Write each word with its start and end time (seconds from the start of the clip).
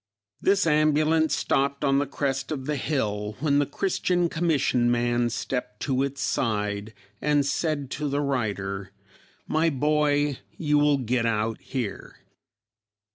This 0.41 0.65
ambulance 0.65 1.35
stopped 1.35 1.85
on 1.85 1.99
the 1.99 2.07
crest 2.07 2.51
of 2.51 2.65
the 2.65 2.75
hill, 2.75 3.37
when 3.39 3.59
the 3.59 3.67
Christian 3.67 4.29
Commission 4.29 4.89
man 4.89 5.29
stepped 5.29 5.79
to 5.81 6.01
its 6.01 6.23
side 6.23 6.95
and 7.21 7.45
said 7.45 7.91
to 7.91 8.09
the 8.09 8.19
writer, 8.19 8.93
"My 9.47 9.69
boy, 9.69 10.39
you 10.57 10.79
will 10.79 10.97
get 10.97 11.27
out 11.27 11.61
here." 11.61 12.15